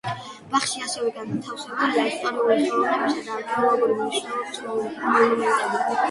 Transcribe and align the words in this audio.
ბაღში 0.51 0.79
ასევე 0.85 1.09
განთავსებულია 1.17 2.05
ისტორიული, 2.11 2.69
ხელოვნებისა 2.69 3.27
და 3.27 3.35
არქეოლოგიურ 3.41 3.93
მნიშვნელობის 3.99 4.63
მონუმენტები. 4.63 5.85